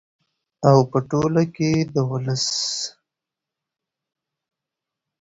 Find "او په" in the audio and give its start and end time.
0.67-0.99